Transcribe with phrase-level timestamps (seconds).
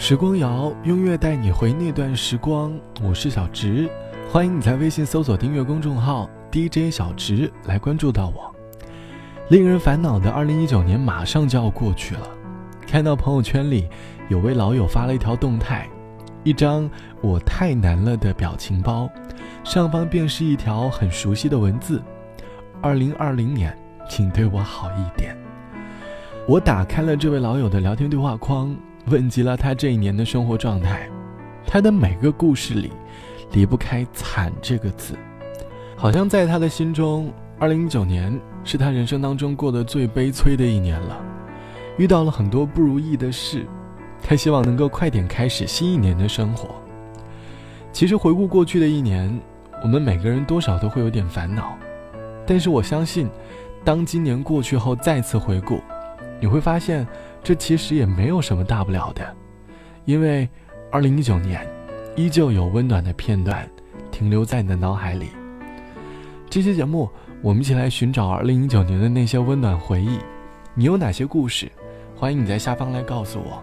[0.00, 2.72] 时光谣用乐带你回那段时光，
[3.02, 3.86] 我是小直，
[4.30, 8.50] 欢迎你在微信搜索订阅公众号 DJ 小直来关注到我。
[9.50, 12.26] 令人烦恼的2019年马上就要过去了，
[12.86, 13.90] 看到朋友圈里
[14.30, 15.86] 有位老友发了一条动态，
[16.44, 16.90] 一张
[17.20, 19.06] 我太难了的表情包，
[19.64, 22.02] 上方便是一条很熟悉的文字
[22.80, 23.78] ：2020年，
[24.08, 25.36] 请对我好一点。
[26.48, 28.74] 我打开了这位老友的聊天对话框。
[29.06, 31.08] 问及了他这一年的生活状态，
[31.66, 32.92] 他的每个故事里
[33.52, 35.14] 离不开“惨”这个字，
[35.96, 41.20] 好像在他的心中，2019年是他人生当中过得最悲催的一年了，
[41.96, 43.66] 遇到了很多不如意的事，
[44.22, 46.68] 他希望能够快点开始新一年的生活。
[47.92, 49.40] 其实回顾过去的一年，
[49.82, 51.76] 我们每个人多少都会有点烦恼，
[52.46, 53.28] 但是我相信，
[53.82, 55.80] 当今年过去后再次回顾，
[56.38, 57.06] 你会发现。
[57.42, 59.36] 这其实也没有什么大不了的，
[60.04, 60.48] 因为
[60.92, 61.66] 2019年
[62.16, 63.68] 依旧有温暖的片段
[64.10, 65.28] 停留在你的脑海里。
[66.48, 67.08] 这期节目，
[67.42, 70.18] 我们一起来寻找2019年的那些温暖回忆。
[70.74, 71.70] 你有哪些故事？
[72.14, 73.62] 欢迎你在下方来告诉我。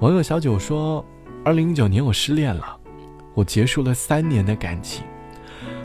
[0.00, 1.04] 网友小九说
[1.44, 2.78] ：“2019 年我失恋了，
[3.34, 5.04] 我结束了三年的感情，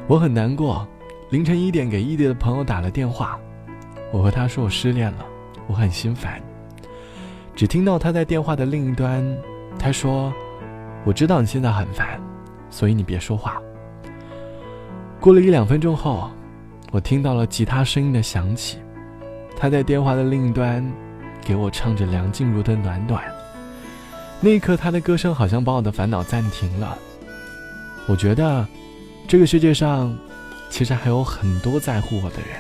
[0.07, 0.87] 我很难过。
[1.31, 3.39] 凌晨一点给异地的朋友打了电话，
[4.11, 5.25] 我和他说我失恋了，
[5.67, 6.41] 我很心烦。”
[7.55, 9.23] 只听到他在电话的另一端，
[9.77, 10.33] 他说
[11.05, 12.19] ：“我知道你现在很烦，
[12.69, 13.61] 所以你别说话。”
[15.19, 16.31] 过了一两分钟后，
[16.91, 18.79] 我听到了吉他声音的响起，
[19.55, 20.83] 他在电话的另一端
[21.41, 23.23] 给我唱着梁静茹的《暖暖》。
[24.39, 26.97] 那一刻，他的歌声好像把我的烦恼暂停了。
[28.07, 28.65] 我觉得，
[29.27, 30.17] 这个世界上
[30.69, 32.57] 其实还有很多在乎我的人，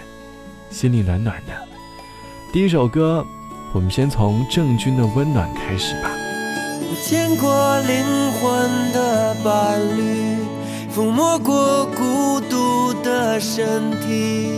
[0.69, 1.53] 心里暖暖的。
[2.53, 3.25] 第一首歌。
[3.73, 6.11] 我们先从郑钧的温暖开始吧。
[6.13, 10.37] 我见过灵魂的伴侣，
[10.93, 14.51] 抚摸过孤独的身体，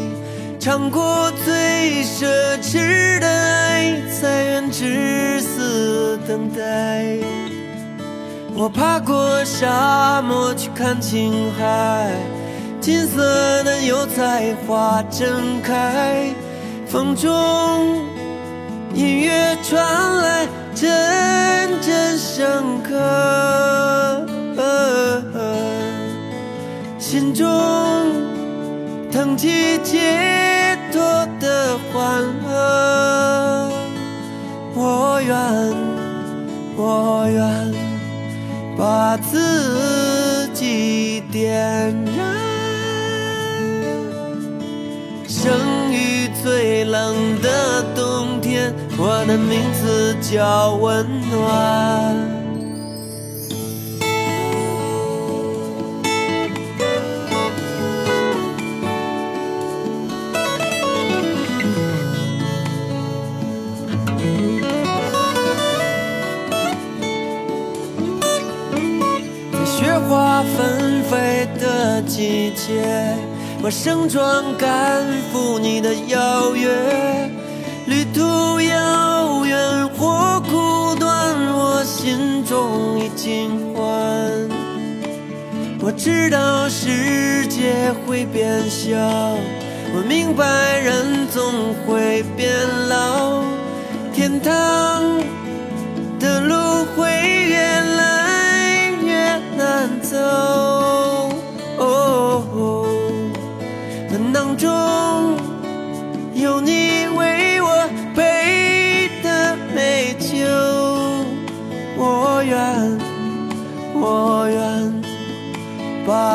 [0.60, 2.26] 尝过最奢
[2.60, 7.18] 侈的爱，才愿至死等待。
[8.56, 12.12] 我爬过沙漠去看青海，
[12.82, 16.34] 金色的油菜花正开，
[16.88, 18.13] 风中。
[18.94, 19.84] 音乐传
[20.22, 22.94] 来，阵阵深刻，
[27.00, 27.44] 心中
[29.12, 31.02] 腾起解脱
[31.40, 33.72] 的欢乐。
[34.76, 35.36] 我愿，
[36.76, 37.74] 我愿
[38.78, 41.52] 把自己点
[42.16, 42.24] 燃，
[45.28, 47.42] 生于最冷。
[49.06, 52.16] 我的名字叫温暖。
[69.52, 73.18] 在雪花纷飞的季节，
[73.62, 75.04] 我盛装赶
[75.34, 77.33] 赴你的邀约。
[83.24, 83.82] 新欢。
[85.80, 88.98] 我知道世界会变小，
[89.96, 92.52] 我明白人总会变
[92.90, 93.42] 老，
[94.14, 94.52] 天堂
[96.20, 97.10] 的路会
[97.48, 100.73] 越来越难走。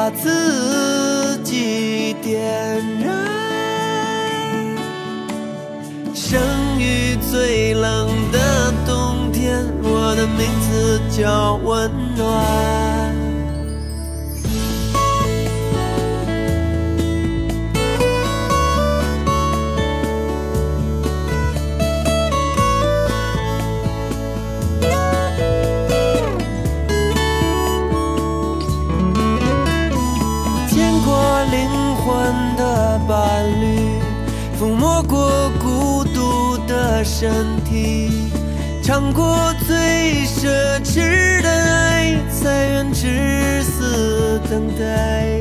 [0.08, 2.40] 把自己点
[2.98, 3.14] 燃，
[6.14, 6.40] 生
[6.78, 12.87] 于最冷的冬天，我的名字叫温暖。
[32.56, 34.00] 的伴侣，
[34.58, 37.30] 抚摸过孤独的身
[37.64, 38.30] 体
[38.82, 40.48] 尝过最奢
[40.82, 45.40] 侈的爱，才愿至死等待。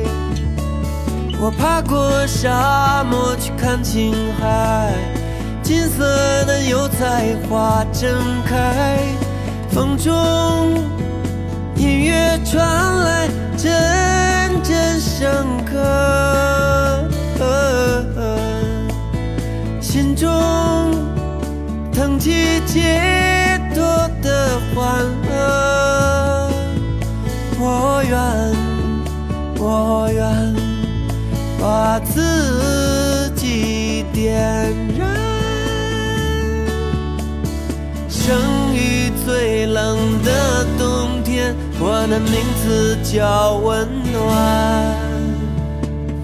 [1.40, 4.92] 我爬过沙漠去看青海，
[5.62, 6.04] 金色
[6.44, 8.10] 的油菜花正
[8.44, 8.98] 开，
[9.70, 10.12] 风中
[11.76, 12.60] 音乐传
[12.98, 13.70] 来阵
[14.64, 15.76] 阵笙歌，
[20.18, 20.26] 中
[21.92, 23.84] 腾起解脱
[24.20, 26.50] 的欢乐。
[27.60, 28.18] 我愿，
[29.60, 30.26] 我愿
[31.60, 34.34] 把自己点
[34.98, 35.08] 燃。
[38.08, 38.36] 生
[38.74, 44.18] 于最冷的冬天，我的名字叫温暖。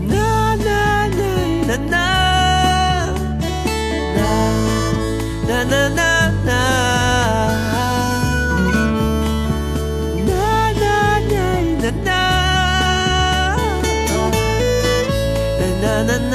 [0.08, 1.08] 呐呐
[1.68, 2.03] 呐呐
[5.64, 6.50] 呐，呐呐呐
[10.26, 10.32] 呐，呐
[10.80, 10.84] 呐
[11.28, 11.40] 呐
[11.80, 12.08] 呐呐，
[15.80, 16.34] 呐呐呐呐。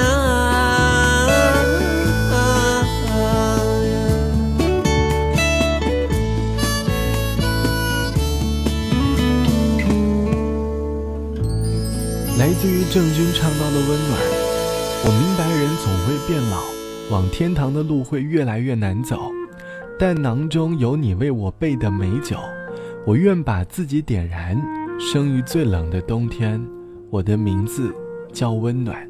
[12.37, 14.39] 来自于郑钧唱到的温暖。
[15.01, 16.78] 我明白人总会变老，
[17.09, 19.31] 往天堂的路会越来越难走，
[19.97, 22.37] 但囊中有你为我备的美酒，
[23.03, 24.55] 我愿把自己点燃。
[24.99, 26.61] 生于最冷的冬天，
[27.09, 27.91] 我的名字
[28.33, 29.09] 叫温暖。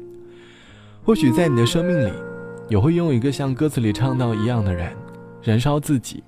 [1.02, 2.12] 或许在你的生命里，
[2.68, 4.88] 也会拥有一个像歌词里唱到一样的人，
[5.42, 6.22] 燃烧自己，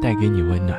[0.00, 0.78] 带给你温暖。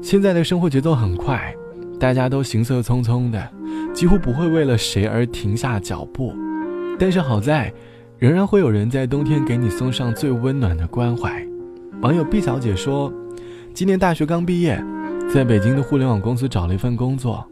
[0.00, 1.52] 现在的生活节奏很快，
[1.98, 3.50] 大家都行色匆匆的。
[3.92, 6.32] 几乎不会为了谁而停下脚步，
[6.98, 7.72] 但是好在，
[8.18, 11.46] 仍然会有人在冬天给你送上最温暖的关怀。
[12.00, 13.12] 网友毕小姐说，
[13.74, 14.82] 今年大学刚毕业，
[15.30, 17.46] 在北京的互联网公司找了一份工作，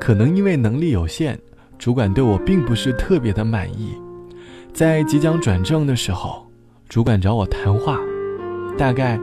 [0.00, 1.38] 可能因为能力有限，
[1.78, 3.94] 主管对我并不是特别的满意。
[4.72, 6.44] 在即将转正的时候，
[6.88, 8.00] 主管找我谈话，
[8.76, 9.20] 大概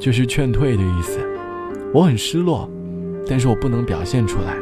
[0.00, 1.18] 就是劝退的意思。
[1.92, 2.66] 我很失落，
[3.28, 4.56] 但是我不能表现出来。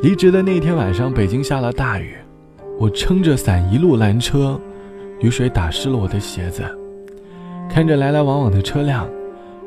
[0.00, 2.14] 离职的那天晚上，北京下了大雨，
[2.78, 4.60] 我撑着伞一路拦车，
[5.20, 6.62] 雨水打湿了我的鞋子。
[7.70, 9.08] 看着来来往往的车辆，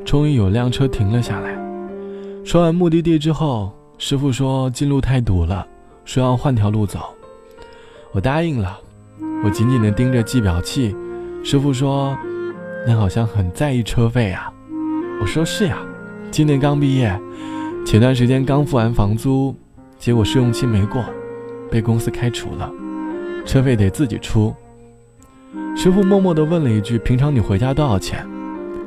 [0.03, 1.57] 终于有辆车停了下来。
[2.43, 5.65] 说完目的地之后，师傅说近路太堵了，
[6.03, 6.99] 说要换条路走。
[8.11, 8.77] 我答应了，
[9.43, 10.95] 我紧紧地盯着计表器。
[11.43, 12.15] 师傅说
[12.85, 14.51] ：“你好像很在意车费啊。”
[15.21, 15.77] 我说：“是呀，
[16.31, 17.19] 今年刚毕业，
[17.85, 19.55] 前段时间刚付完房租。”
[19.97, 21.03] 结果试用期没过，
[21.71, 22.69] 被公司开除了，
[23.45, 24.53] 车费得自己出。
[25.75, 28.25] 师傅默默地问了一句：“平常你回家多少钱？”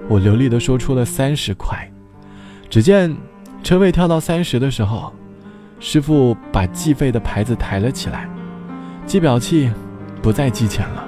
[0.08, 1.78] 我流利地说出了三十块。
[2.68, 3.14] 只见
[3.62, 5.12] 车费跳到三十的时候，
[5.80, 8.28] 师傅把计费的牌子抬了起来，
[9.06, 9.70] 计表器
[10.20, 11.06] 不再计钱了。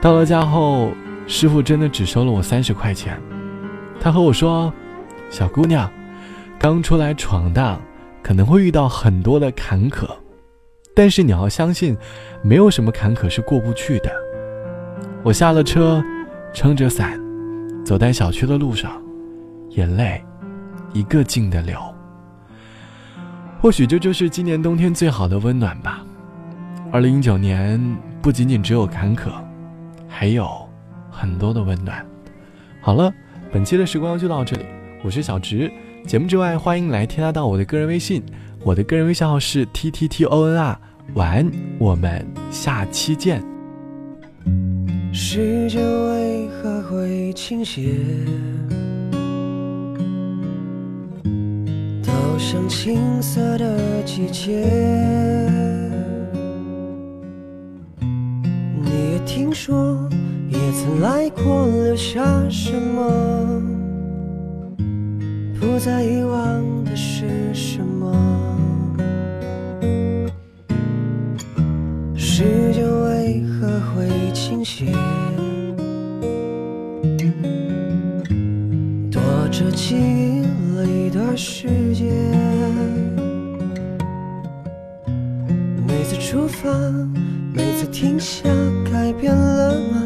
[0.00, 0.90] 到了家后，
[1.26, 3.20] 师傅真的只收了我三十块钱。
[4.00, 4.72] 他和我说
[5.30, 5.90] ：“小姑娘，
[6.58, 7.80] 刚出来闯荡。”
[8.22, 10.06] 可能会遇到很多的坎坷，
[11.00, 11.96] 但是你要相信，
[12.42, 14.10] 没有什么坎坷是过不去的。
[15.22, 16.04] 我下了车，
[16.52, 17.18] 撑着伞，
[17.82, 19.00] 走在小区的路上，
[19.70, 20.22] 眼泪
[20.92, 21.80] 一个劲的流。
[23.62, 26.04] 或许这就是今年冬天最好的温暖吧。
[26.92, 27.80] 二零一九年
[28.20, 29.30] 不仅仅只有坎坷，
[30.06, 30.50] 还有
[31.10, 32.04] 很多的温暖。
[32.82, 33.10] 好了，
[33.50, 34.66] 本期的时光就到这里，
[35.02, 35.72] 我是小直。
[36.06, 38.22] 节目之外，欢迎来添加到我的个人微信，
[38.62, 40.78] 我的个人微信号是 t t t o n r。
[41.14, 43.42] 晚安，我们下期见。
[45.12, 47.90] 时间为何会倾斜？
[52.06, 54.64] 倒向青涩的季节。
[58.00, 60.08] 你也听说，
[60.48, 63.62] 也曾来过，留下什么？
[65.58, 68.59] 不再遗忘的是什么？
[74.50, 74.84] 倾斜？
[79.08, 80.42] 躲着记忆
[80.84, 82.10] 里的世界。
[85.86, 86.68] 每次出发，
[87.54, 88.42] 每次停下，
[88.92, 90.02] 改变了吗？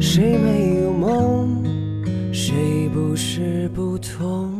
[0.00, 1.64] 谁没有梦？
[2.32, 4.52] 谁不是不同？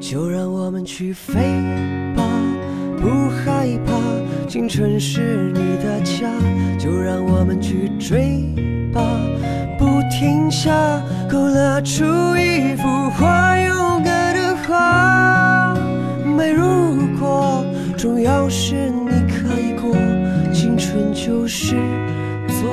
[0.00, 1.34] 就让我们去飞
[2.16, 2.24] 吧，
[2.98, 6.37] 不害怕，青春是你的家。
[7.48, 8.44] 我们去追
[8.92, 9.00] 吧，
[9.78, 10.70] 不停下，
[11.30, 12.04] 勾勒出
[12.36, 15.74] 一幅画，勇敢的画。
[16.36, 17.64] 没如果，
[17.96, 19.96] 重要是你可以过，
[20.52, 21.74] 青春就是
[22.48, 22.68] 做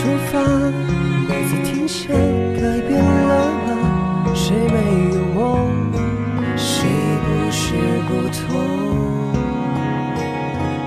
[0.00, 0.40] 出发，
[1.28, 4.74] 每次停下，改变了吗谁没
[5.14, 5.68] 有梦？
[6.56, 6.88] 谁
[7.22, 7.74] 不是
[8.08, 8.48] 不同？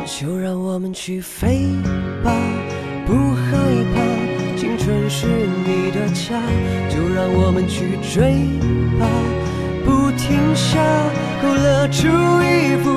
[0.08, 1.68] 就让我们去飞
[2.24, 2.34] 吧，
[3.06, 3.52] 不害
[3.94, 4.02] 怕，
[4.58, 6.42] 青春是你的家。
[6.90, 8.50] 就让我们去追
[9.00, 9.06] 吧，
[9.86, 10.82] 不停下，
[11.40, 12.08] 勾勒出
[12.42, 12.90] 一幅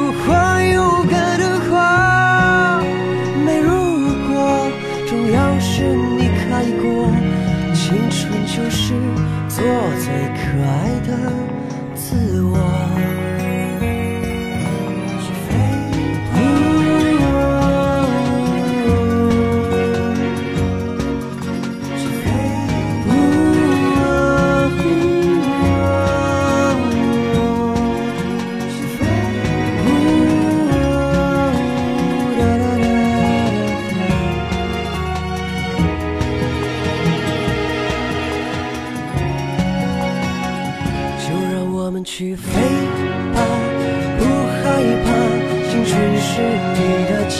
[46.27, 46.43] 是
[46.75, 46.79] 你
[47.11, 47.39] 的家。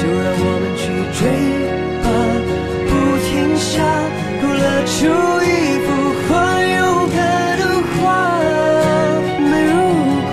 [0.00, 0.82] 就让我们去
[1.18, 1.20] 追
[2.02, 2.06] 吧，
[2.88, 2.90] 不
[3.26, 3.76] 停下，
[4.40, 4.96] 勾勒出
[5.44, 5.46] 一
[5.84, 5.86] 幅
[6.24, 6.28] 花
[6.62, 6.76] 有
[7.14, 7.16] 感
[7.58, 7.62] 的
[7.94, 7.98] 画。
[9.38, 9.72] 没如
[10.30, 10.32] 果，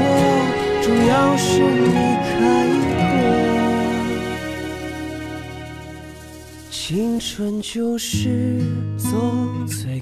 [0.84, 1.96] 重要是你
[2.30, 2.34] 开
[2.90, 2.94] 过。
[6.70, 8.62] 青春就是
[8.98, 9.10] 做
[9.68, 10.00] 最